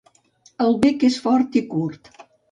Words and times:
El 0.63 0.71
bec 0.85 1.05
és 1.09 1.17
fort 1.25 1.57
i 1.61 1.63
curt. 1.75 2.11